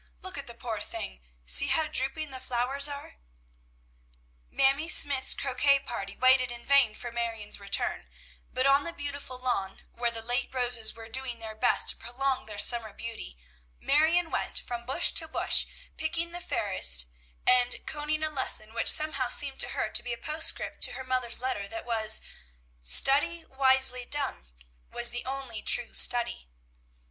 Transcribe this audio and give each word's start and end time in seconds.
Look 0.23 0.35
at 0.35 0.47
the 0.47 0.55
poor 0.55 0.79
thing! 0.81 1.21
See 1.45 1.67
how 1.67 1.85
drooping 1.85 2.31
the 2.31 2.39
flowers 2.39 2.87
are!" 2.87 3.17
Mamie 4.49 4.87
Smythe's 4.87 5.35
croquet 5.35 5.77
party 5.79 6.17
waited 6.17 6.51
in 6.51 6.65
vain 6.65 6.95
for 6.95 7.11
Marion's 7.11 7.59
return; 7.59 8.09
but 8.51 8.65
on 8.65 8.83
the 8.83 8.93
beautiful 8.93 9.37
lawn, 9.37 9.83
where 9.93 10.09
the 10.09 10.23
late 10.23 10.51
roses 10.55 10.95
were 10.95 11.07
doing 11.07 11.37
their 11.37 11.53
best 11.53 11.89
to 11.89 11.95
prolong 11.95 12.47
their 12.47 12.57
summer 12.57 12.93
beauty, 12.95 13.37
Marion 13.79 14.31
went 14.31 14.59
from 14.61 14.87
bush 14.87 15.11
to 15.11 15.27
bush, 15.27 15.67
picking 15.97 16.31
the 16.31 16.41
fairest, 16.41 17.05
and 17.45 17.85
conning 17.85 18.23
a 18.23 18.29
lesson 18.31 18.73
which 18.73 18.87
somehow 18.87 19.29
seemed 19.29 19.59
to 19.59 19.69
her 19.69 19.87
to 19.87 20.01
be 20.01 20.13
a 20.13 20.17
postscript 20.17 20.81
to 20.81 20.93
her 20.93 21.03
mother's 21.03 21.39
letter, 21.39 21.67
that 21.67 21.85
was, 21.85 22.21
"Study 22.81 23.45
wisely 23.45 24.05
done 24.05 24.47
was 24.89 25.11
the 25.11 25.23
only 25.25 25.61
true 25.61 25.93
study." 25.93 26.47